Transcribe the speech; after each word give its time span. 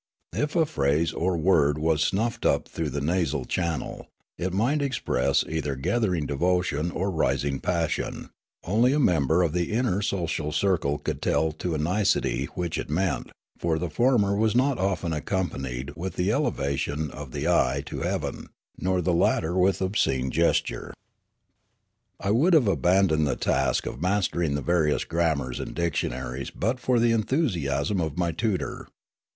If 0.33 0.55
a 0.55 0.65
phrase 0.65 1.13
or 1.13 1.37
word 1.37 1.77
was 1.77 2.01
snuffled 2.01 2.43
up 2.51 2.67
through 2.67 2.89
the 2.89 3.01
nasal 3.01 3.45
channel, 3.45 4.07
it 4.35 4.51
might 4.51 4.81
express 4.81 5.43
either 5.47 5.75
gathering 5.75 6.25
devotion 6.25 6.89
or 6.89 7.11
rising 7.11 7.59
passion; 7.59 8.31
only 8.63 8.93
a 8.93 8.99
member 8.99 9.43
of 9.43 9.53
the 9.53 9.71
inner 9.71 10.01
social 10.01 10.51
circle 10.51 10.97
could, 10.97 11.21
tell 11.21 11.51
to 11.51 11.75
a 11.75 11.77
nicety 11.77 12.45
which 12.55 12.79
it 12.79 12.89
meant, 12.89 13.29
for 13.59 13.77
the 13.77 13.91
former 13.91 14.35
was 14.35 14.55
not 14.55 14.79
often 14.79 15.13
accompanied 15.13 15.91
with 15.95 16.15
the 16.15 16.31
elevation 16.31 17.11
of 17.11 17.31
the 17.31 17.47
eye 17.47 17.83
to 17.85 17.99
heaven, 17.99 18.49
nor 18.79 19.01
the 19.03 19.13
latter 19.13 19.55
with 19.55 19.83
obscene 19.83 20.31
gesture. 20.31 20.95
28 22.19 22.19
Riallaro 22.23 22.27
I 22.27 22.31
would 22.31 22.53
have 22.55 22.67
abandoned 22.67 23.27
the 23.27 23.35
task 23.35 23.85
of 23.85 24.01
mastering 24.01 24.55
the 24.55 24.63
various 24.63 25.03
grammars 25.03 25.59
and 25.59 25.75
dictionaries 25.75 26.49
but 26.49 26.79
for 26.79 26.97
the 26.97 27.11
enthus 27.13 27.55
iasm 27.55 28.03
of 28.03 28.17
my 28.17 28.31
tutor. 28.31 28.87